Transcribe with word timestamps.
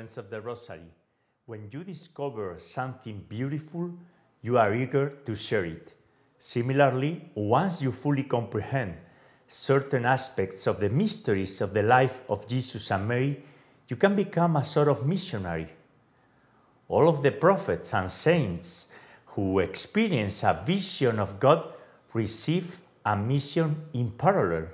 friends 0.00 0.16
of 0.16 0.30
the 0.30 0.40
Rosary, 0.40 0.88
when 1.44 1.68
you 1.70 1.84
discover 1.84 2.54
something 2.56 3.22
beautiful, 3.28 3.92
you 4.40 4.56
are 4.56 4.74
eager 4.74 5.10
to 5.26 5.36
share 5.36 5.66
it. 5.66 5.92
Similarly, 6.38 7.28
once 7.34 7.82
you 7.82 7.92
fully 7.92 8.22
comprehend 8.22 8.94
certain 9.46 10.06
aspects 10.06 10.66
of 10.66 10.80
the 10.80 10.88
mysteries 10.88 11.60
of 11.60 11.74
the 11.74 11.82
life 11.82 12.22
of 12.30 12.48
Jesus 12.48 12.90
and 12.90 13.06
Mary, 13.06 13.42
you 13.88 13.96
can 13.96 14.16
become 14.16 14.56
a 14.56 14.64
sort 14.64 14.88
of 14.88 15.06
missionary. 15.06 15.68
All 16.88 17.06
of 17.06 17.22
the 17.22 17.32
prophets 17.32 17.92
and 17.92 18.10
saints 18.10 18.86
who 19.26 19.58
experience 19.58 20.42
a 20.44 20.62
vision 20.64 21.18
of 21.18 21.38
God 21.38 21.74
receive 22.14 22.80
a 23.04 23.14
mission 23.14 23.76
in 23.92 24.12
parallel. 24.12 24.68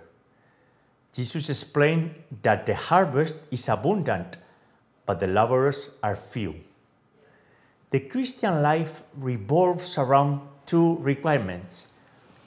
Jesus 1.12 1.50
explained 1.50 2.14
that 2.42 2.64
the 2.64 2.76
harvest 2.76 3.38
is 3.50 3.68
abundant, 3.68 4.36
but 5.06 5.20
the 5.20 5.26
laborers 5.26 5.88
are 6.02 6.16
few. 6.16 6.54
The 7.90 8.00
Christian 8.00 8.62
life 8.62 9.02
revolves 9.16 9.96
around 9.96 10.40
two 10.66 10.96
requirements 10.98 11.86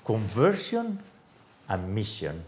conversion 0.06 1.00
and 1.70 1.96
mission. 1.96 2.44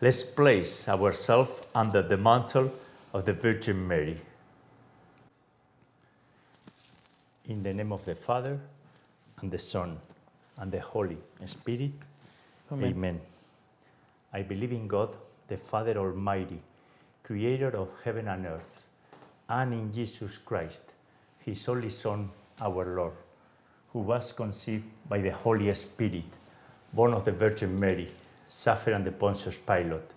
Let's 0.00 0.22
place 0.22 0.88
ourselves 0.88 1.62
under 1.74 2.02
the 2.02 2.16
mantle 2.16 2.70
of 3.12 3.24
the 3.24 3.32
Virgin 3.32 3.88
Mary. 3.88 4.18
In 7.46 7.62
the 7.62 7.72
name 7.72 7.92
of 7.92 8.04
the 8.04 8.14
Father, 8.14 8.58
and 9.40 9.50
the 9.50 9.58
Son, 9.58 9.98
and 10.58 10.72
the 10.72 10.80
Holy 10.80 11.18
Spirit, 11.44 11.92
Amen. 12.72 12.90
Amen. 12.90 13.20
I 14.32 14.42
believe 14.42 14.72
in 14.72 14.88
God, 14.88 15.14
the 15.48 15.56
Father 15.56 15.96
Almighty, 15.96 16.60
creator 17.22 17.76
of 17.76 17.88
heaven 18.04 18.28
and 18.28 18.46
earth, 18.46 18.83
and 19.48 19.72
in 19.72 19.92
Jesus 19.92 20.38
Christ, 20.38 20.82
his 21.38 21.68
only 21.68 21.90
Son, 21.90 22.30
our 22.60 22.94
Lord, 22.96 23.12
who 23.92 24.00
was 24.00 24.32
conceived 24.32 24.84
by 25.08 25.20
the 25.20 25.30
Holy 25.30 25.72
Spirit, 25.74 26.24
born 26.92 27.12
of 27.12 27.24
the 27.24 27.32
Virgin 27.32 27.78
Mary, 27.78 28.10
suffered 28.48 28.94
under 28.94 29.10
Pontius 29.10 29.58
Pilate, 29.58 30.12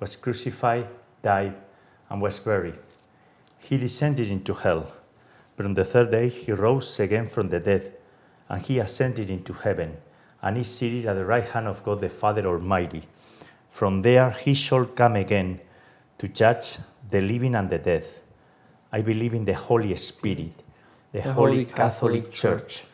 was 0.00 0.16
crucified, 0.16 0.88
died, 1.22 1.54
and 2.08 2.20
was 2.20 2.38
buried. 2.40 2.74
He 3.58 3.76
descended 3.76 4.30
into 4.30 4.54
hell, 4.54 4.90
but 5.56 5.66
on 5.66 5.74
the 5.74 5.84
third 5.84 6.10
day 6.10 6.28
he 6.28 6.52
rose 6.52 6.98
again 6.98 7.28
from 7.28 7.48
the 7.48 7.60
dead, 7.60 7.92
and 8.48 8.62
he 8.62 8.78
ascended 8.78 9.30
into 9.30 9.52
heaven, 9.52 9.96
and 10.40 10.56
is 10.58 10.66
seated 10.66 11.06
at 11.06 11.14
the 11.14 11.24
right 11.24 11.44
hand 11.44 11.68
of 11.68 11.84
God 11.84 12.00
the 12.00 12.08
Father 12.08 12.46
Almighty. 12.46 13.02
From 13.68 14.02
there 14.02 14.30
he 14.30 14.54
shall 14.54 14.84
come 14.86 15.16
again 15.16 15.60
to 16.18 16.28
judge 16.28 16.78
the 17.10 17.20
living 17.20 17.54
and 17.54 17.70
the 17.70 17.78
dead. 17.78 18.04
I 18.92 19.00
believe 19.02 19.32
in 19.32 19.44
the 19.44 19.54
Holy 19.54 19.96
Spirit, 19.96 20.52
the, 21.12 21.20
The 21.20 21.32
Holy 21.32 21.32
Holy 21.32 21.64
Catholic, 21.64 22.24
Catholic 22.24 22.30
Church, 22.30 22.84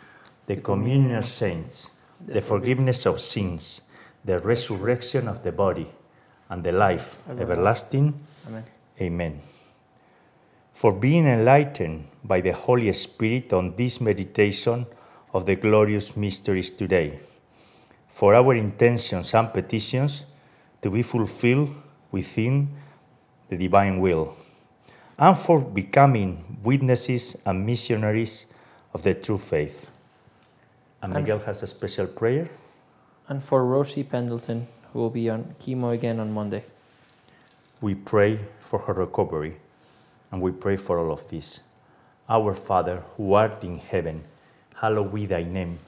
the 0.47 0.57
communion 0.57 1.17
of 1.17 1.25
saints, 1.25 1.91
the 2.25 2.41
forgiveness 2.41 3.05
of 3.07 3.21
sins, 3.21 3.83
the 4.25 4.39
resurrection 4.39 5.29
of 5.29 5.43
the 5.43 5.53
body, 5.53 5.89
and 6.49 6.63
the 6.63 6.73
life 6.73 7.23
everlasting. 7.29 8.15
Amen. 8.47 8.65
Amen. 9.01 9.41
For 10.73 10.95
being 10.95 11.27
enlightened 11.27 12.07
by 12.23 12.41
the 12.41 12.53
Holy 12.53 12.93
Spirit 12.93 13.53
on 13.53 13.75
this 13.75 14.01
meditation 14.01 14.87
of 15.35 15.45
the 15.47 15.57
glorious 15.57 16.17
mysteries 16.17 16.71
today, 16.71 17.19
for 18.07 18.35
our 18.35 18.55
intentions 18.55 19.35
and 19.35 19.53
petitions 19.53 20.25
to 20.81 20.91
be 20.91 21.03
fulfilled 21.03 21.75
within 22.11 22.69
the 23.49 23.57
divine 23.57 24.01
will, 24.01 24.35
and 25.19 25.37
for 25.37 25.61
becoming 25.61 26.59
witnesses 26.63 27.37
and 27.45 27.67
missionaries 27.67 28.47
of 28.95 29.03
the 29.03 29.15
true 29.15 29.39
faith. 29.39 29.91
And 31.03 31.13
And 31.15 31.25
Miguel 31.25 31.41
has 31.41 31.63
a 31.63 31.67
special 31.67 32.07
prayer. 32.07 32.49
And 33.29 33.43
for 33.43 33.65
Rosie 33.65 34.05
Pendleton, 34.05 34.67
who 34.93 35.01
will 35.01 35.11
be 35.11 35.29
on 35.29 35.55
chemo 35.61 35.93
again 35.93 36.19
on 36.21 36.33
Monday. 36.33 36.65
We 37.81 37.95
pray 37.95 38.41
for 38.61 38.79
her 38.81 38.93
recovery 38.95 39.57
and 40.31 40.41
we 40.41 40.51
pray 40.51 40.77
for 40.77 40.99
all 40.99 41.13
of 41.13 41.29
this. 41.29 41.61
Our 42.29 42.55
Father, 42.55 43.03
who 43.17 43.33
art 43.35 43.65
in 43.65 43.79
heaven, 43.79 44.25
hallowed 44.77 45.15
be 45.15 45.27
thy 45.27 45.43
name. 45.45 45.79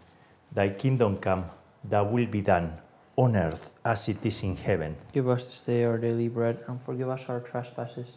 Thy 0.52 0.70
kingdom 0.70 1.18
come, 1.18 1.44
thy 1.84 2.02
will 2.02 2.26
be 2.26 2.40
done, 2.40 2.74
on 3.16 3.36
earth 3.36 3.74
as 3.84 4.08
it 4.08 4.24
is 4.24 4.42
in 4.42 4.56
heaven. 4.56 4.96
Give 5.12 5.28
us 5.28 5.46
this 5.48 5.62
day 5.62 5.84
our 5.84 5.98
daily 5.98 6.28
bread, 6.28 6.64
and 6.66 6.80
forgive 6.80 7.08
us 7.08 7.28
our 7.28 7.40
trespasses, 7.40 8.16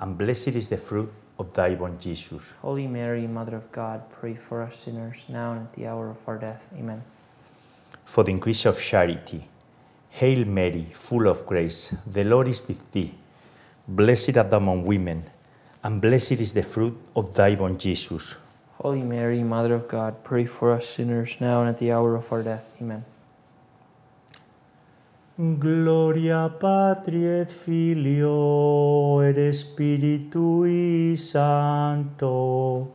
and 0.00 0.16
blessed 0.16 0.48
is 0.48 0.68
the 0.68 0.78
fruit 0.78 1.12
of 1.38 1.52
thy 1.52 1.74
womb, 1.74 1.98
Jesus. 1.98 2.54
Holy 2.62 2.86
Mary, 2.86 3.26
Mother 3.26 3.56
of 3.56 3.70
God, 3.70 4.02
pray 4.10 4.34
for 4.34 4.62
us 4.62 4.76
sinners, 4.80 5.26
now 5.28 5.52
and 5.52 5.62
at 5.62 5.72
the 5.74 5.86
hour 5.86 6.10
of 6.10 6.26
our 6.26 6.38
death. 6.38 6.68
Amen. 6.76 7.02
For 8.04 8.24
the 8.24 8.32
increase 8.32 8.64
of 8.64 8.80
charity, 8.80 9.46
Hail 10.10 10.44
Mary, 10.44 10.86
full 10.92 11.28
of 11.28 11.46
grace, 11.46 11.94
the 12.06 12.24
Lord 12.24 12.48
is 12.48 12.66
with 12.66 12.90
thee. 12.92 13.14
Blessed 13.86 14.36
art 14.36 14.50
thou 14.50 14.56
among 14.56 14.84
women, 14.84 15.24
and 15.84 16.00
blessed 16.00 16.40
is 16.40 16.54
the 16.54 16.62
fruit 16.62 16.98
of 17.14 17.34
thy 17.34 17.54
womb, 17.54 17.78
Jesus. 17.78 18.36
Holy 18.82 19.02
Mary, 19.02 19.42
Mother 19.42 19.74
of 19.74 19.86
God, 19.86 20.24
pray 20.24 20.46
for 20.46 20.72
us 20.72 20.88
sinners, 20.88 21.38
now 21.40 21.60
and 21.60 21.68
at 21.68 21.78
the 21.78 21.92
hour 21.92 22.16
of 22.16 22.32
our 22.32 22.42
death. 22.42 22.76
Amen. 22.80 23.04
Gloria 25.42 26.50
Patri 26.50 27.24
et 27.24 27.50
Filio 27.50 29.22
et 29.22 29.54
Spiritui 29.54 31.16
Sancto, 31.16 32.92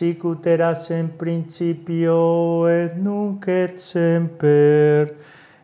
in 0.00 1.08
principio 1.16 2.66
et 2.66 2.96
nunc 2.96 3.46
et 3.46 3.78
semper, 3.78 5.14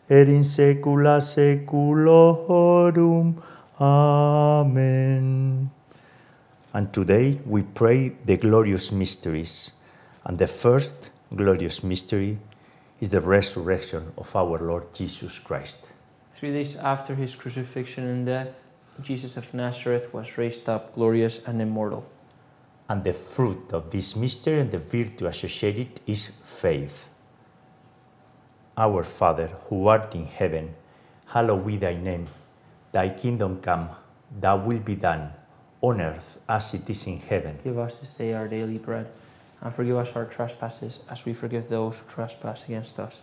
et 0.08 0.28
in 0.28 0.44
saecula 0.44 1.20
saeculorum. 1.20 3.34
Amen. 3.80 5.68
And 6.72 6.92
today 6.92 7.40
we 7.44 7.62
pray 7.62 8.12
the 8.24 8.36
glorious 8.36 8.92
mysteries. 8.92 9.72
And 10.24 10.38
the 10.38 10.46
first 10.46 11.10
glorious 11.34 11.82
mystery 11.82 12.38
is 13.00 13.08
the 13.08 13.20
resurrection 13.20 14.12
of 14.16 14.36
our 14.36 14.58
Lord 14.58 14.94
Jesus 14.94 15.40
Christ. 15.40 15.88
Three 16.34 16.52
days 16.52 16.76
after 16.76 17.14
his 17.14 17.34
crucifixion 17.34 18.06
and 18.06 18.26
death, 18.26 18.58
Jesus 19.02 19.36
of 19.36 19.54
Nazareth 19.54 20.12
was 20.12 20.36
raised 20.36 20.68
up 20.68 20.94
glorious 20.94 21.40
and 21.46 21.62
immortal. 21.62 22.04
And 22.88 23.02
the 23.02 23.12
fruit 23.12 23.72
of 23.72 23.90
this 23.90 24.14
mystery 24.14 24.60
and 24.60 24.70
the 24.70 24.78
virtue 24.78 25.26
associated 25.26 26.00
is 26.06 26.32
faith. 26.42 27.08
Our 28.76 29.04
Father, 29.04 29.46
who 29.68 29.86
art 29.86 30.14
in 30.14 30.26
heaven, 30.26 30.74
hallowed 31.26 31.66
be 31.66 31.76
thy 31.76 31.94
name. 31.94 32.26
Thy 32.92 33.08
kingdom 33.10 33.60
come, 33.60 33.90
thy 34.40 34.54
will 34.54 34.80
be 34.80 34.96
done, 34.96 35.32
on 35.80 36.00
earth 36.00 36.38
as 36.48 36.74
it 36.74 36.88
is 36.90 37.06
in 37.06 37.20
heaven. 37.20 37.58
Give 37.62 37.78
us 37.78 37.96
this 37.96 38.12
day 38.12 38.34
our 38.34 38.48
daily 38.48 38.78
bread, 38.78 39.06
and 39.60 39.72
forgive 39.72 39.96
us 39.96 40.12
our 40.14 40.24
trespasses, 40.24 41.00
as 41.08 41.24
we 41.24 41.32
forgive 41.32 41.68
those 41.68 41.98
who 41.98 42.08
trespass 42.08 42.64
against 42.64 42.98
us. 42.98 43.22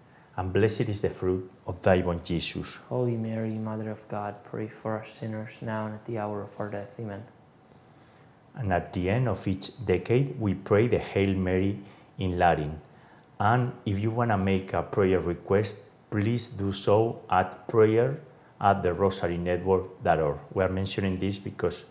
and 0.37 0.53
blessed 0.53 0.87
is 0.87 1.01
the 1.01 1.09
fruit 1.09 1.49
of 1.67 1.81
thy 1.81 2.01
womb, 2.01 2.21
Jesus. 2.23 2.77
Holy 2.87 3.17
Mary, 3.17 3.55
Mother 3.55 3.91
of 3.91 4.07
God, 4.07 4.43
pray 4.43 4.67
for 4.67 4.99
us 4.99 5.11
sinners 5.11 5.61
now 5.61 5.85
and 5.87 5.95
at 5.95 6.05
the 6.05 6.17
hour 6.17 6.43
of 6.43 6.57
our 6.59 6.69
death. 6.69 6.95
Amen. 6.99 7.23
And 8.55 8.71
at 8.71 8.93
the 8.93 9.09
end 9.09 9.27
of 9.27 9.47
each 9.47 9.71
decade, 9.85 10.39
we 10.39 10.53
pray 10.53 10.87
the 10.87 10.99
Hail 10.99 11.33
Mary 11.35 11.79
in 12.17 12.39
Latin. 12.39 12.81
And 13.39 13.73
if 13.85 13.99
you 13.99 14.11
want 14.11 14.31
to 14.31 14.37
make 14.37 14.73
a 14.73 14.83
prayer 14.83 15.19
request, 15.19 15.77
please 16.09 16.49
do 16.49 16.71
so 16.71 17.21
at 17.29 17.67
prayer 17.67 18.19
at 18.59 18.83
the 18.83 18.89
rosarynetwork.org. 18.89 20.37
We 20.53 20.63
are 20.63 20.69
mentioning 20.69 21.17
this 21.17 21.39
because 21.39 21.85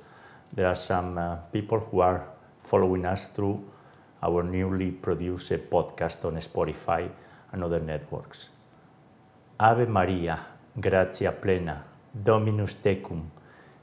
there 0.52 0.66
are 0.66 0.75
some 0.76 1.19
uh, 1.19 1.37
people 1.52 1.81
who 1.81 2.00
are 2.00 2.26
following 2.60 3.04
us 3.04 3.28
through 3.28 3.64
our 4.22 4.42
newly 4.42 4.92
produced 4.92 5.52
podcast 5.70 6.25
on 6.25 6.37
Spotify 6.37 7.10
and 7.52 7.62
other 7.62 7.81
networks. 7.81 8.49
Ave 9.58 9.87
Maria, 9.87 10.38
gratia 10.76 11.32
plena, 11.32 11.85
Dominus 12.12 12.75
tecum, 12.75 13.31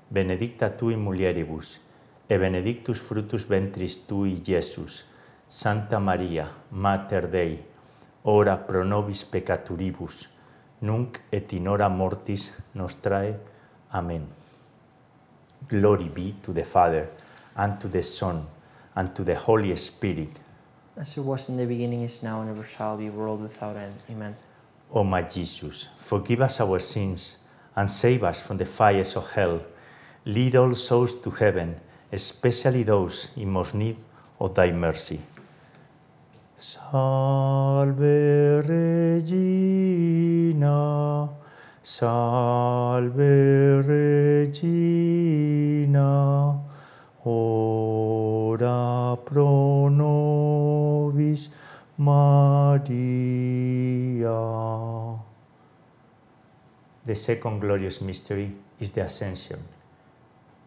benedicta 0.10 0.70
tui 0.70 0.96
mulieribus, 0.96 1.80
et 2.30 2.40
benedictus 2.40 3.00
fructus 3.00 3.46
ventris 3.48 4.06
tui, 4.08 4.42
Iesus. 4.48 5.06
Santa 5.50 5.98
Maria, 5.98 6.50
Mater 6.72 7.30
Dei, 7.30 7.64
ora 8.24 8.58
pro 8.58 8.84
nobis 8.84 9.24
peccaturibus, 9.24 10.28
nunc 10.82 11.22
et 11.32 11.54
in 11.54 11.68
hora 11.68 11.88
mortis 11.88 12.52
nostrae. 12.74 13.34
Amen. 13.94 14.28
Glory 15.70 16.10
be 16.10 16.36
to 16.42 16.52
the 16.52 16.66
Father, 16.66 17.08
and 17.56 17.80
to 17.80 17.88
the 17.88 18.04
Son, 18.04 18.46
and 18.96 19.16
to 19.16 19.24
the 19.24 19.36
Holy 19.36 19.74
Spirit, 19.78 20.38
As 21.00 21.16
it 21.16 21.22
was 21.22 21.48
in 21.48 21.58
the 21.58 21.66
beginning, 21.68 22.02
is 22.02 22.24
now, 22.24 22.42
and 22.42 22.50
ever 22.50 22.64
shall 22.64 22.98
be, 22.98 23.08
world 23.12 23.42
without 23.42 23.76
end. 23.76 23.94
Amen. 24.10 24.36
O 24.92 25.04
my 25.04 25.22
Jesus, 25.22 25.90
forgive 25.96 26.42
us 26.42 26.60
our 26.60 26.80
sins 26.80 27.38
and 27.76 27.92
save 27.92 28.24
us 28.24 28.42
from 28.42 28.58
the 28.58 28.66
fires 28.66 29.16
of 29.16 29.30
hell. 29.32 29.62
Lead 30.26 30.56
all 30.56 30.74
souls 30.74 31.14
to 31.16 31.30
heaven, 31.30 31.80
especially 32.12 32.82
those 32.82 33.30
in 33.36 33.52
most 33.52 33.76
need 33.76 33.98
of 34.40 34.56
thy 34.56 34.72
mercy. 34.72 35.20
Salve 36.58 38.00
Regina, 38.68 39.70
Salve 41.84 43.16
Regina, 43.86 45.30
ora 47.24 49.18
pro 49.24 49.90
nobis 49.90 50.67
Maria. 51.98 52.88
The 57.06 57.16
second 57.16 57.60
glorious 57.60 58.02
mystery 58.02 58.54
is 58.80 58.92
the 58.92 59.02
Ascension. 59.02 59.64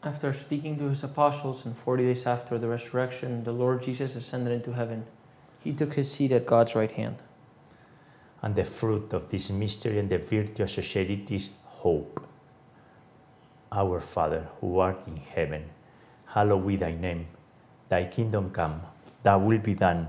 After 0.03 0.33
speaking 0.33 0.79
to 0.79 0.89
his 0.89 1.05
apostles 1.05 1.67
and 1.67 1.77
40 1.77 2.05
days 2.05 2.27
after 2.27 2.59
the 2.59 2.67
resurrection, 2.67 3.45
the 3.45 3.53
Lord 3.53 3.83
Jesus 3.83 4.17
ascended 4.17 4.53
into 4.53 4.73
heaven. 4.73 5.05
He 5.61 5.73
took 5.73 5.95
his 5.95 6.11
seat 6.11 6.33
at 6.33 6.47
God's 6.47 6.75
right 6.75 6.91
hand. 6.91 7.17
And 8.43 8.57
the 8.57 8.65
fruit 8.65 9.13
of 9.13 9.29
this 9.29 9.51
mystery 9.51 9.99
and 9.99 10.09
the 10.09 10.19
virtue 10.19 10.63
associated 10.63 11.31
is 11.31 11.51
hope. 11.65 12.27
Our 13.71 14.01
Father, 14.01 14.49
who 14.61 14.79
art 14.79 15.07
in 15.07 15.19
heaven, 15.19 15.71
hallowed 16.27 16.67
be 16.67 16.77
thy 16.77 16.95
name. 16.95 17.27
Thy 17.89 18.07
kingdom 18.07 18.51
come, 18.51 18.81
thy 19.23 19.37
will 19.37 19.59
be 19.59 19.75
done, 19.75 20.09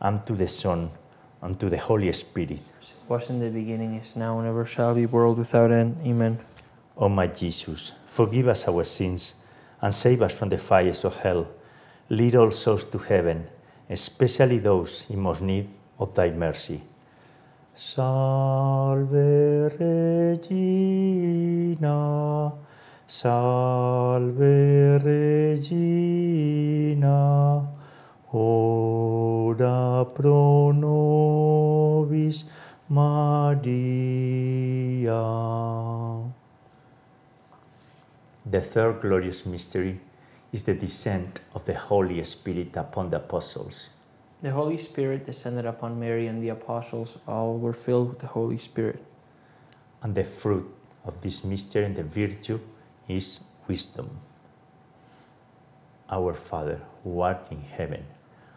and 0.00 0.24
to 0.26 0.34
the 0.34 0.48
Son, 0.48 0.90
and 1.42 1.58
to 1.60 1.68
the 1.68 1.78
Holy 1.78 2.12
Spirit. 2.12 2.60
As 2.80 2.90
it 2.90 2.96
was 3.08 3.30
in 3.30 3.40
the 3.40 3.50
beginning, 3.50 3.94
is 3.94 4.16
now, 4.16 4.38
and 4.38 4.48
ever 4.48 4.64
shall 4.66 4.94
be, 4.94 5.06
world 5.06 5.38
without 5.38 5.70
end. 5.70 5.96
Amen. 6.04 6.38
O 6.96 7.08
my 7.08 7.26
Jesus, 7.26 7.92
forgive 8.06 8.48
us 8.48 8.68
our 8.68 8.84
sins 8.84 9.34
and 9.80 9.92
save 9.94 10.22
us 10.22 10.32
from 10.32 10.48
the 10.48 10.58
fires 10.58 11.04
of 11.04 11.16
hell. 11.16 11.46
Lead 12.08 12.34
all 12.36 12.50
souls 12.50 12.84
to 12.84 12.98
heaven, 12.98 13.46
especially 13.90 14.58
those 14.58 15.06
in 15.10 15.18
most 15.20 15.42
need 15.42 15.68
of 15.98 16.14
thy 16.14 16.30
mercy. 16.30 16.80
Salve 17.74 19.10
Regina, 19.80 20.92
Salve 23.06 24.38
Regina, 25.04 26.14
ora 28.34 30.04
pro 30.12 30.72
nobis 30.72 32.44
Maria. 32.88 33.62
The 38.44 38.60
third 38.60 39.00
glorious 39.00 39.46
mystery 39.46 40.00
is 40.52 40.64
the 40.64 40.74
descent 40.74 41.40
of 41.54 41.64
the 41.64 41.74
Holy 41.74 42.22
Spirit 42.24 42.76
upon 42.76 43.10
the 43.10 43.16
apostles. 43.16 43.88
The 44.42 44.50
Holy 44.50 44.78
Spirit 44.78 45.26
descended 45.26 45.64
upon 45.64 45.98
Mary 45.98 46.26
and 46.26 46.42
the 46.42 46.50
apostles. 46.50 47.16
All 47.26 47.56
were 47.56 47.72
filled 47.72 48.10
with 48.10 48.18
the 48.18 48.26
Holy 48.26 48.58
Spirit. 48.58 49.02
And 50.02 50.14
the 50.14 50.24
fruit 50.24 50.68
of 51.04 51.22
this 51.22 51.44
mystery 51.44 51.84
and 51.84 51.96
the 51.96 52.02
virtue 52.02 52.60
is 53.08 53.40
wisdom. 53.66 54.18
Our 56.10 56.34
Father, 56.34 56.82
who 57.02 57.20
art 57.20 57.48
in 57.50 57.62
heaven, 57.62 58.04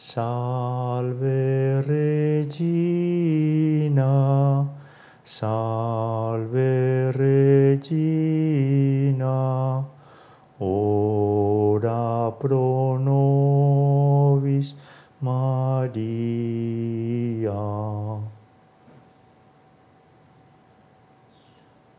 Salve 0.00 1.82
Regina, 1.84 2.62
salve 5.24 7.10
Regina, 7.16 8.24
ora 10.60 12.30
pro 12.30 12.96
nobis 12.96 14.76
Maria. 15.18 15.90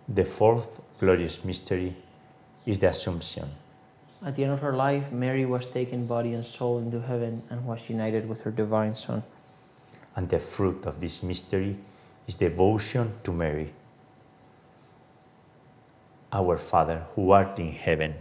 The 0.08 0.24
fourth 0.24 0.80
glorious 1.02 1.44
mystery 1.44 1.94
is 2.66 2.80
the 2.80 2.88
Assumption. 2.88 3.50
At 4.26 4.36
the 4.36 4.44
end 4.44 4.52
of 4.52 4.60
her 4.60 4.76
life, 4.76 5.14
Mary 5.14 5.46
was 5.46 5.68
taken 5.68 6.06
body 6.06 6.34
and 6.34 6.46
soul 6.46 6.80
into 6.80 7.00
heaven 7.00 7.42
and 7.50 7.66
was 7.66 7.90
united 7.90 8.28
with 8.28 8.42
her 8.42 8.52
divine 8.52 8.94
Son. 8.96 9.24
And 10.16 10.28
the 10.28 10.40
fruit 10.40 10.86
of 10.86 11.00
this 11.00 11.24
mystery 11.24 11.78
is 12.28 12.36
devotion 12.36 13.14
to 13.24 13.32
Mary. 13.32 13.72
Our 16.34 16.58
Father, 16.58 17.06
who 17.16 17.32
art 17.32 17.58
in 17.60 17.72
heaven, 17.72 18.16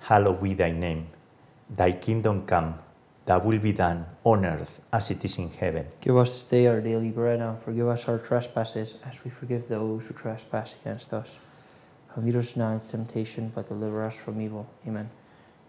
hallowed 0.00 0.42
be 0.42 0.54
thy 0.54 0.72
name. 0.72 1.06
Thy 1.70 1.92
kingdom 1.92 2.44
come, 2.44 2.74
thy 3.24 3.36
will 3.36 3.60
be 3.60 3.72
done 3.72 4.06
on 4.24 4.44
earth 4.44 4.80
as 4.92 5.12
it 5.12 5.24
is 5.24 5.38
in 5.38 5.50
heaven. 5.50 5.86
Give 6.00 6.16
us 6.16 6.32
this 6.32 6.44
day 6.44 6.66
our 6.66 6.80
daily 6.80 7.10
bread, 7.10 7.38
and 7.38 7.56
forgive 7.62 7.86
us 7.86 8.08
our 8.08 8.18
trespasses, 8.18 8.98
as 9.06 9.22
we 9.24 9.30
forgive 9.30 9.68
those 9.68 10.06
who 10.06 10.14
trespass 10.14 10.74
against 10.74 11.14
us. 11.14 11.38
And 12.16 12.26
lead 12.26 12.34
us 12.34 12.56
not 12.56 12.72
into 12.72 12.88
temptation, 12.88 13.52
but 13.54 13.68
deliver 13.68 14.04
us 14.04 14.16
from 14.16 14.40
evil. 14.40 14.68
Amen. 14.86 15.08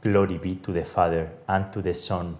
Glory 0.00 0.38
be 0.38 0.56
to 0.56 0.72
the 0.72 0.84
Father, 0.84 1.30
and 1.48 1.72
to 1.72 1.82
the 1.82 1.94
Son, 1.94 2.36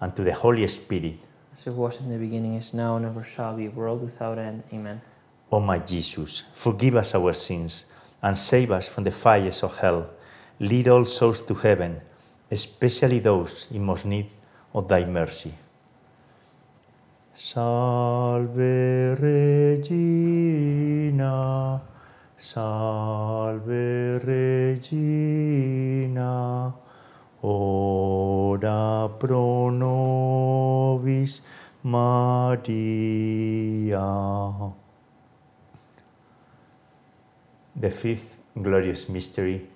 and 0.00 0.14
to 0.14 0.22
the 0.22 0.32
Holy 0.32 0.66
Spirit. 0.68 1.18
As 1.52 1.66
it 1.66 1.74
was 1.74 1.98
in 2.00 2.08
the 2.08 2.18
beginning, 2.18 2.54
is 2.54 2.72
now, 2.72 2.96
and 2.96 3.06
ever 3.06 3.24
shall 3.24 3.56
be, 3.56 3.68
world 3.68 4.02
without 4.02 4.38
end. 4.38 4.62
Amen. 4.72 5.00
O 5.52 5.58
my 5.60 5.78
Jesus, 5.80 6.44
forgive 6.52 6.94
us 6.94 7.14
our 7.14 7.32
sins 7.32 7.86
and 8.22 8.38
save 8.38 8.70
us 8.70 8.88
from 8.88 9.04
the 9.04 9.10
fires 9.10 9.62
of 9.64 9.76
hell. 9.78 10.08
Lead 10.60 10.86
all 10.88 11.04
souls 11.04 11.40
to 11.40 11.54
heaven, 11.54 12.00
especially 12.50 13.18
those 13.18 13.66
in 13.70 13.82
most 13.82 14.04
need 14.06 14.30
of 14.72 14.86
thy 14.88 15.04
mercy. 15.04 15.52
Salve 17.34 18.56
Regina, 19.18 20.20
Salve 22.36 24.22
Regina, 24.24 25.34
ora 27.42 29.10
pro 29.18 29.70
nobis 29.70 31.42
Maria. 31.82 32.60
The 37.74 37.90
fifth 37.90 38.38
glorious 38.60 39.08
mystery 39.08 39.66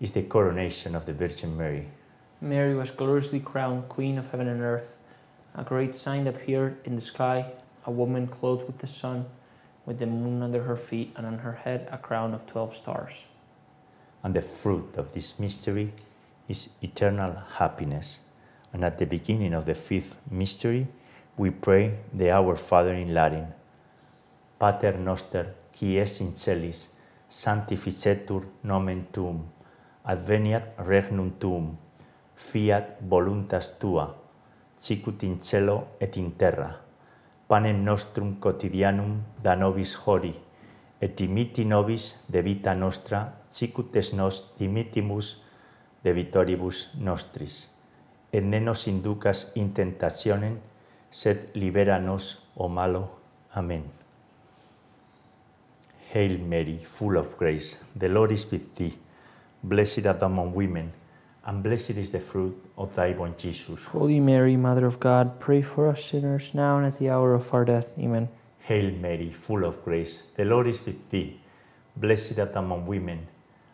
is 0.00 0.12
the 0.12 0.22
coronation 0.22 0.94
of 0.94 1.04
the 1.04 1.12
Virgin 1.12 1.56
Mary. 1.56 1.88
Mary 2.40 2.74
was 2.74 2.90
gloriously 2.90 3.40
crowned 3.40 3.88
Queen 3.90 4.16
of 4.16 4.30
heaven 4.30 4.48
and 4.48 4.62
earth. 4.62 4.96
A 5.54 5.62
great 5.62 5.94
sign 5.94 6.26
appeared 6.26 6.78
in 6.84 6.96
the 6.96 7.02
sky 7.02 7.52
a 7.84 7.90
woman 7.90 8.26
clothed 8.26 8.66
with 8.66 8.78
the 8.78 8.86
sun, 8.86 9.26
with 9.84 9.98
the 9.98 10.06
moon 10.06 10.42
under 10.42 10.62
her 10.62 10.76
feet, 10.76 11.12
and 11.16 11.26
on 11.26 11.38
her 11.38 11.52
head 11.52 11.88
a 11.90 11.98
crown 11.98 12.32
of 12.32 12.46
twelve 12.46 12.74
stars. 12.74 13.24
And 14.22 14.32
the 14.34 14.42
fruit 14.42 14.96
of 14.96 15.12
this 15.12 15.38
mystery 15.38 15.92
is 16.50 16.68
eternal 16.82 17.32
happiness. 17.58 18.20
And 18.72 18.84
at 18.84 18.98
the 18.98 19.06
beginning 19.06 19.54
of 19.54 19.66
the 19.66 19.74
fifth 19.74 20.18
mystery, 20.30 20.86
we 21.36 21.50
pray 21.50 21.98
the 22.12 22.30
Our 22.32 22.56
Father 22.56 22.94
in 22.94 23.14
Latin. 23.14 23.54
Pater 24.58 24.98
noster, 24.98 25.54
qui 25.72 25.98
es 25.98 26.20
in 26.20 26.36
celis, 26.36 26.90
sanctificetur 27.28 28.44
nomen 28.62 29.06
tuum, 29.12 29.44
adveniat 30.04 30.74
regnum 30.78 31.30
tuum, 31.38 31.78
fiat 32.34 32.98
voluntas 33.00 33.78
tua, 33.78 34.14
sicut 34.76 35.22
in 35.22 35.38
cielo 35.40 35.86
et 36.00 36.16
in 36.16 36.32
terra. 36.32 36.76
Panem 37.48 37.84
nostrum 37.84 38.36
quotidianum 38.40 39.22
da 39.42 39.54
nobis 39.54 39.94
hori, 39.94 40.34
et 41.00 41.16
dimitti 41.16 41.64
nobis 41.64 42.16
debita 42.28 42.74
nostra, 42.74 43.38
sicut 43.48 43.96
es 43.96 44.12
nos 44.12 44.44
dimittimus 44.58 45.38
de 46.04 46.12
vitoribus 46.12 46.88
nostris. 46.98 47.70
Et 48.32 48.42
ne 48.42 48.60
nos 48.60 48.86
inducas 48.86 49.50
in 49.54 49.72
tentationem, 49.74 50.58
sed 51.10 51.50
libera 51.54 51.98
nos, 51.98 52.38
o 52.56 52.68
malo. 52.68 53.10
Amen. 53.54 53.84
Hail 56.12 56.38
Mary, 56.38 56.78
full 56.84 57.16
of 57.16 57.36
grace, 57.36 57.78
the 57.96 58.08
Lord 58.08 58.32
is 58.32 58.50
with 58.50 58.74
thee. 58.74 58.94
Blessed 59.62 60.06
art 60.06 60.20
thou 60.20 60.26
among 60.26 60.54
women, 60.54 60.92
and 61.44 61.62
blessed 61.62 61.98
is 61.98 62.10
the 62.10 62.20
fruit 62.20 62.56
of 62.76 62.94
thy 62.94 63.12
womb, 63.12 63.34
Jesus. 63.36 63.84
Holy 63.86 64.20
Mary, 64.20 64.56
Mother 64.56 64.86
of 64.86 64.98
God, 64.98 65.38
pray 65.38 65.62
for 65.62 65.88
us 65.88 66.04
sinners, 66.04 66.54
now 66.54 66.78
and 66.78 66.86
at 66.86 66.98
the 66.98 67.10
hour 67.10 67.34
of 67.34 67.52
our 67.54 67.64
death. 67.64 67.98
Amen. 67.98 68.28
Hail 68.60 68.90
Mary, 68.92 69.30
full 69.30 69.64
of 69.64 69.84
grace, 69.84 70.24
the 70.36 70.44
Lord 70.44 70.66
is 70.66 70.84
with 70.84 71.10
thee. 71.10 71.38
Blessed 71.96 72.38
art 72.38 72.54
thou 72.54 72.60
among 72.60 72.86
women, 72.86 73.26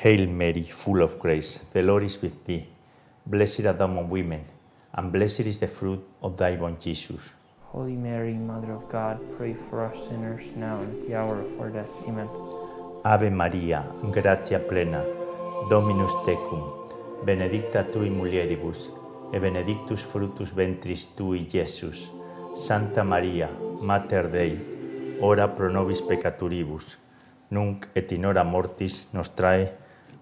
Hail 0.00 0.28
Mary, 0.28 0.62
full 0.62 1.02
of 1.02 1.18
grace, 1.18 1.58
the 1.72 1.82
Lord 1.82 2.04
is 2.04 2.22
with 2.22 2.44
thee. 2.46 2.64
Blessed 3.26 3.66
art 3.66 3.78
thou 3.78 3.86
among 3.86 4.08
women, 4.08 4.42
and 4.94 5.10
blessed 5.10 5.40
is 5.50 5.58
the 5.58 5.66
fruit 5.66 5.98
of 6.22 6.36
thy 6.36 6.54
womb, 6.54 6.76
Jesus. 6.78 7.32
Holy 7.72 7.96
Mary, 7.96 8.34
Mother 8.34 8.74
of 8.74 8.88
God, 8.88 9.18
pray 9.36 9.54
for 9.54 9.84
us 9.84 10.06
sinners 10.06 10.52
now 10.54 10.78
and 10.78 11.02
at 11.02 11.08
the 11.08 11.16
hour 11.16 11.40
of 11.40 11.60
our 11.60 11.70
death. 11.70 11.90
Amen. 12.06 12.28
Ave 13.04 13.28
Maria, 13.30 13.82
gratia 14.12 14.60
plena, 14.60 15.02
Dominus 15.68 16.14
tecum, 16.24 16.62
benedicta 17.24 17.82
tui 17.82 18.08
mulieribus, 18.08 18.92
et 19.32 19.40
benedictus 19.40 20.04
fructus 20.04 20.54
ventris 20.54 21.08
tui, 21.16 21.44
Jesus. 21.44 22.12
Santa 22.54 23.02
Maria, 23.02 23.50
Mater 23.82 24.30
Dei, 24.30 24.54
ora 25.20 25.48
pro 25.48 25.68
nobis 25.68 26.02
peccatoribus, 26.02 26.98
nunc 27.50 27.88
et 27.96 28.12
in 28.12 28.26
hora 28.26 28.44
mortis 28.44 29.08
nostrae 29.12 29.87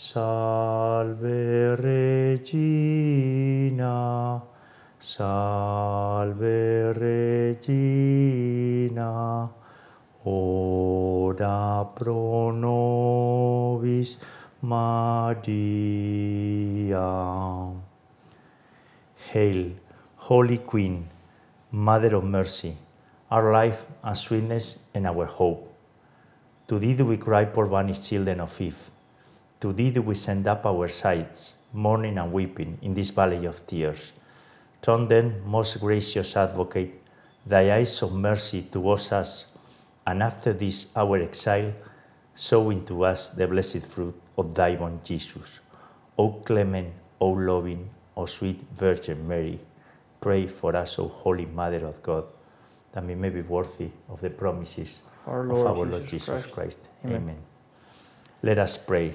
Salve 0.00 1.74
Regina, 1.74 2.70
Salve 4.96 6.92
Regina, 6.94 8.30
ora 10.22 11.84
pro 11.96 12.52
nobis 12.52 14.18
Maria. 14.60 15.02
Hail, 19.32 19.72
Holy 20.14 20.58
Queen, 20.58 21.08
Mother 21.72 22.14
of 22.14 22.22
Mercy, 22.22 22.76
our 23.32 23.50
life 23.50 23.84
and 24.04 24.16
sweetness 24.16 24.78
and 24.94 25.08
our 25.08 25.26
hope. 25.26 25.74
To 26.68 26.78
thee 26.78 26.94
do 26.94 27.04
we 27.04 27.16
cry, 27.16 27.46
poor 27.46 27.66
banished 27.66 28.04
children 28.04 28.38
of 28.38 28.60
Eve. 28.60 28.92
To 29.60 29.72
thee 29.72 29.90
do 29.90 30.02
we 30.02 30.14
send 30.14 30.46
up 30.46 30.64
our 30.64 30.86
sighs, 30.88 31.54
mourning 31.72 32.18
and 32.18 32.32
weeping 32.32 32.78
in 32.82 32.94
this 32.94 33.10
valley 33.10 33.44
of 33.44 33.66
tears. 33.66 34.12
Turn 34.80 35.08
then, 35.08 35.42
most 35.44 35.80
gracious 35.80 36.36
advocate, 36.36 37.02
thy 37.44 37.72
eyes 37.74 38.02
of 38.02 38.12
mercy 38.12 38.62
towards 38.62 39.10
us, 39.10 39.48
and 40.06 40.22
after 40.22 40.52
this 40.52 40.86
our 40.94 41.18
exile, 41.18 41.74
sow 42.34 42.70
into 42.70 43.04
us 43.04 43.30
the 43.30 43.48
blessed 43.48 43.84
fruit 43.84 44.14
of 44.36 44.54
thy 44.54 44.76
womb, 44.76 45.00
Jesus. 45.02 45.60
O 46.16 46.30
clement, 46.30 46.92
O 47.20 47.30
loving, 47.30 47.90
O 48.16 48.26
sweet 48.26 48.62
Virgin 48.74 49.26
Mary, 49.26 49.58
pray 50.20 50.46
for 50.46 50.76
us, 50.76 50.98
O 50.98 51.08
Holy 51.08 51.46
Mother 51.46 51.84
of 51.84 52.00
God, 52.02 52.24
that 52.92 53.04
we 53.04 53.14
may 53.16 53.30
be 53.30 53.42
worthy 53.42 53.90
of 54.08 54.20
the 54.20 54.30
promises 54.30 55.00
our 55.26 55.50
of 55.50 55.66
our 55.66 55.84
Jesus, 55.84 55.92
Lord 55.92 56.06
Jesus 56.06 56.46
Christ. 56.46 56.54
Christ. 56.54 56.88
Amen. 57.04 57.22
Amen. 57.22 57.38
Let 58.42 58.58
us 58.60 58.78
pray. 58.78 59.14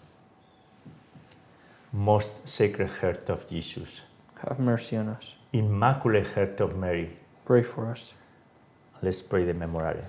Most 1.93 2.47
Sacred 2.47 2.89
Heart 2.89 3.29
of 3.29 3.49
Jesus, 3.49 4.01
Have 4.47 4.59
mercy 4.59 4.95
on 4.97 5.09
us. 5.09 5.35
Immaculate 5.51 6.27
Heart 6.27 6.61
of 6.61 6.77
Mary, 6.77 7.09
Pray 7.45 7.61
for 7.63 7.87
us. 7.91 8.13
let's 9.01 9.21
pray 9.21 9.43
the 9.43 9.53
Memorare. 9.53 10.05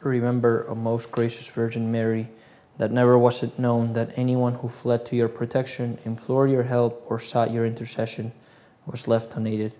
Remember, 0.00 0.66
O 0.68 0.74
most 0.74 1.10
gracious 1.10 1.48
Virgin 1.48 1.90
Mary, 1.90 2.28
that 2.76 2.90
never 2.90 3.16
was 3.16 3.42
it 3.42 3.58
known 3.58 3.92
that 3.94 4.10
anyone 4.16 4.54
who 4.54 4.68
fled 4.68 5.06
to 5.06 5.16
your 5.16 5.28
protection, 5.28 5.96
implored 6.04 6.50
your 6.50 6.64
help, 6.64 7.02
or 7.08 7.18
sought 7.18 7.50
your 7.50 7.64
intercession 7.64 8.32
was 8.84 9.08
left 9.08 9.34
unaided. 9.36 9.72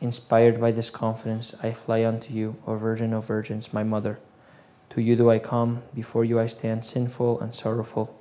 Inspired 0.00 0.60
by 0.60 0.72
this 0.72 0.90
confidence, 0.90 1.54
I 1.62 1.70
fly 1.72 2.04
unto 2.04 2.32
you, 2.34 2.56
O 2.66 2.74
Virgin 2.74 3.12
of 3.12 3.26
Virgins, 3.26 3.72
my 3.72 3.84
Mother. 3.84 4.18
To 4.90 5.00
you 5.00 5.14
do 5.14 5.30
I 5.30 5.38
come, 5.38 5.82
before 5.94 6.24
you 6.24 6.40
I 6.40 6.46
stand 6.46 6.84
sinful 6.84 7.40
and 7.40 7.54
sorrowful. 7.54 8.18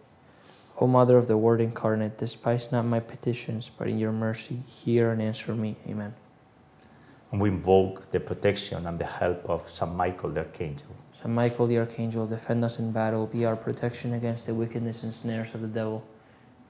O 0.81 0.87
Mother 0.87 1.15
of 1.15 1.27
the 1.27 1.37
Word 1.37 1.61
incarnate, 1.61 2.17
despise 2.17 2.71
not 2.71 2.85
my 2.85 2.99
petitions, 2.99 3.69
but 3.69 3.87
in 3.87 3.99
your 3.99 4.11
mercy 4.11 4.63
hear 4.65 5.11
and 5.11 5.21
answer 5.21 5.53
me. 5.53 5.75
Amen. 5.87 6.15
And 7.31 7.39
we 7.39 7.49
invoke 7.49 8.09
the 8.09 8.19
protection 8.19 8.87
and 8.87 8.97
the 8.97 9.05
help 9.05 9.47
of 9.47 9.69
Saint 9.69 9.93
Michael 9.93 10.31
the 10.31 10.39
Archangel. 10.39 10.87
Saint 11.13 11.29
Michael 11.29 11.67
the 11.67 11.77
Archangel, 11.77 12.25
defend 12.25 12.65
us 12.65 12.79
in 12.79 12.91
battle, 12.91 13.27
be 13.27 13.45
our 13.45 13.55
protection 13.55 14.13
against 14.13 14.47
the 14.47 14.55
wickedness 14.55 15.03
and 15.03 15.13
snares 15.13 15.53
of 15.53 15.61
the 15.61 15.67
devil. 15.67 16.03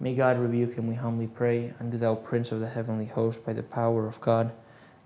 May 0.01 0.13
God 0.13 0.37
rebuke 0.39 0.75
him, 0.75 0.87
we 0.87 0.95
humbly 0.95 1.27
pray, 1.27 1.73
and 1.79 1.89
do 1.89 1.97
thou, 1.97 2.15
Prince 2.15 2.51
of 2.51 2.59
the 2.59 2.67
heavenly 2.67 3.05
host, 3.05 3.45
by 3.45 3.53
the 3.53 3.63
power 3.63 4.07
of 4.07 4.19
God, 4.19 4.51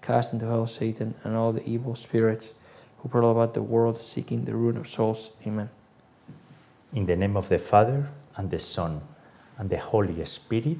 cast 0.02 0.34
into 0.34 0.48
hell 0.48 0.66
Satan 0.66 1.14
and 1.24 1.36
all 1.36 1.54
the 1.54 1.64
evil 1.70 1.94
spirits 1.94 2.56
who 2.98 3.10
prowl 3.10 3.30
about 3.30 3.54
the 3.54 3.62
world 3.62 4.02
seeking 4.02 4.46
the 4.46 4.56
ruin 4.56 4.78
of 4.78 4.88
souls. 4.88 5.30
Amen. 5.46 5.70
In 6.92 7.06
the 7.06 7.16
name 7.16 7.38
of 7.38 7.50
the 7.50 7.60
Father, 7.60 8.10
and 8.38 8.50
the 8.50 8.60
Son, 8.60 9.02
and 9.58 9.70
the 9.70 9.78
Holy 9.78 10.24
Spirit. 10.26 10.78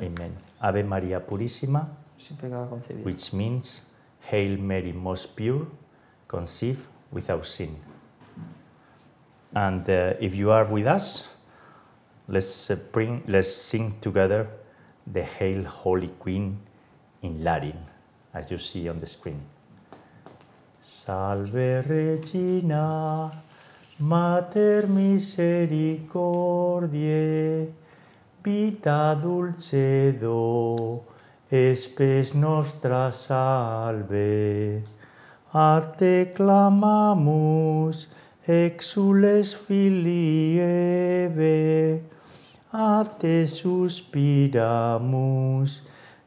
Amen. 0.00 0.36
Ave 0.60 0.82
Maria 0.82 1.20
Purissima, 1.20 1.88
Sin 2.18 2.36
pecado 2.36 2.68
concebido. 2.68 3.04
which 3.04 3.32
means 3.32 3.82
Hail 4.30 4.58
Mary, 4.58 4.92
most 4.92 5.36
pure, 5.36 5.66
conceived 6.26 6.86
without 7.12 7.46
sin. 7.46 7.76
And 9.54 9.88
uh, 9.88 10.14
if 10.20 10.34
you 10.34 10.50
are 10.50 10.64
with 10.64 10.86
us, 10.86 11.36
let's 12.28 12.70
uh, 12.70 12.76
bring, 12.92 13.22
let's 13.26 13.48
sing 13.54 13.94
together 14.00 14.48
the 15.06 15.22
Hail 15.22 15.64
Holy 15.64 16.08
Queen 16.08 16.58
in 17.22 17.44
Latin, 17.44 17.78
as 18.34 18.50
you 18.50 18.58
see 18.58 18.88
on 18.88 18.98
the 18.98 19.06
screen. 19.06 19.40
Salve 20.78 21.88
Regina, 21.88 23.32
Mater 23.98 24.86
misericordiae, 24.86 27.72
vita 28.44 29.14
dulcedo, 29.14 31.02
espes 31.50 32.34
nostra 32.34 33.10
salve. 33.10 34.84
A 35.50 35.80
te 35.96 36.30
clamamus, 36.36 38.10
exules 38.46 39.54
filii 39.54 40.60
Eve, 40.60 42.02
a 42.70 43.02
te 43.18 43.46
suspiramus, 43.46 44.50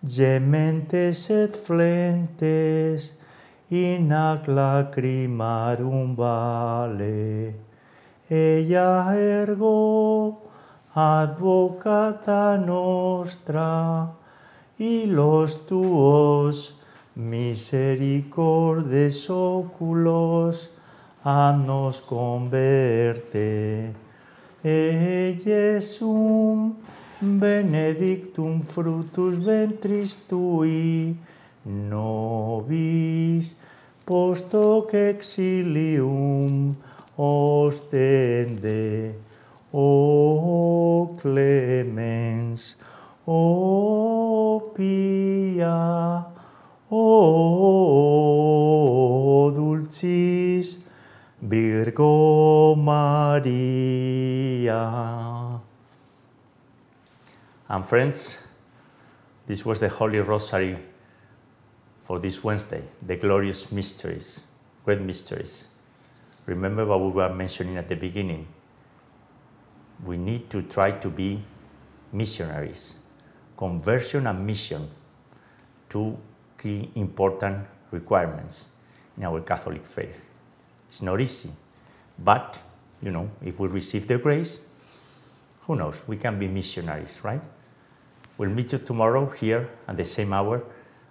gementes 0.03 1.29
et 1.29 1.55
flentes, 1.55 3.18
in 3.69 4.12
ac 4.12 4.47
lacrimarum 4.47 6.15
vale. 6.15 7.53
Ella 8.29 9.15
ergo, 9.15 10.41
advocata 10.93 12.58
nostra, 12.58 14.12
y 14.77 15.05
los 15.05 15.65
tuos 15.65 16.75
misericordes 17.15 19.29
oculos 19.29 20.69
a 21.23 21.51
nos 21.51 22.01
converte. 22.01 23.93
E 24.63 25.38
Jesum 25.43 26.75
benedictum 27.21 28.62
fructus 28.62 29.38
ventris 29.38 30.15
tui, 30.27 31.17
nobis 31.69 33.55
hoc 34.10 34.93
exilium 34.93 36.75
ostende. 37.15 39.15
O 39.71 41.15
clemens, 41.21 42.75
o 43.27 44.71
pia, 44.75 46.25
o 46.89 47.03
dulcis 49.53 50.79
Virgo 51.39 52.75
Maria. 52.75 54.73
And 57.69 57.86
friends, 57.86 58.39
this 59.45 59.63
was 59.63 59.79
the 59.79 59.89
Holy 59.89 60.19
Rosary 60.19 60.88
for 62.09 62.17
this 62.17 62.43
Wednesday, 62.43 62.81
the 63.05 63.15
glorious 63.15 63.71
mysteries, 63.71 64.41
great 64.83 64.99
mysteries. 64.99 65.65
Remember 66.47 66.83
what 66.83 66.99
we 67.01 67.09
were 67.09 67.31
mentioning 67.31 67.77
at 67.77 67.87
the 67.87 67.95
beginning. 67.95 68.47
We 70.03 70.17
need 70.17 70.49
to 70.49 70.63
try 70.63 70.89
to 70.89 71.07
be 71.07 71.39
missionaries. 72.11 72.95
Conversion 73.55 74.25
and 74.25 74.43
mission, 74.43 74.89
two 75.87 76.17
key 76.57 76.89
important 76.95 77.67
requirements 77.91 78.69
in 79.15 79.25
our 79.25 79.39
Catholic 79.41 79.85
faith. 79.85 80.31
It's 80.87 81.03
not 81.03 81.21
easy, 81.21 81.51
but 82.17 82.59
you 83.03 83.11
know, 83.11 83.29
if 83.45 83.59
we 83.59 83.67
receive 83.67 84.07
the 84.07 84.17
grace, 84.17 84.57
who 85.59 85.75
knows, 85.75 86.07
we 86.07 86.17
can 86.17 86.39
be 86.39 86.47
missionaries, 86.47 87.23
right? 87.23 87.41
We'll 88.39 88.49
meet 88.49 88.71
you 88.71 88.79
tomorrow 88.79 89.29
here 89.29 89.69
at 89.87 89.95
the 89.95 90.05
same 90.05 90.33
hour 90.33 90.63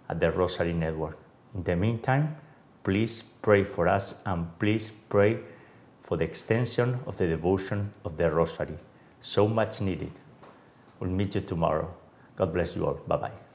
at 0.08 0.20
the 0.20 0.30
Rosary 0.30 0.72
Network. 0.72 1.18
In 1.54 1.62
the 1.62 1.76
meantime, 1.76 2.36
please 2.84 3.22
pray 3.42 3.64
for 3.64 3.88
us 3.88 4.14
and 4.24 4.46
please 4.58 4.90
pray 5.08 5.40
for 6.00 6.16
the 6.16 6.24
extension 6.24 6.98
of 7.06 7.16
the 7.18 7.26
devotion 7.26 7.92
of 8.04 8.16
the 8.16 8.30
Rosary. 8.30 8.78
So 9.20 9.46
much 9.46 9.80
needed. 9.80 10.12
We'll 11.00 11.10
meet 11.10 11.34
you 11.34 11.40
tomorrow. 11.40 11.92
God 12.36 12.52
bless 12.52 12.76
you 12.76 12.86
all. 12.86 13.00
Bye 13.06 13.16
bye. 13.16 13.47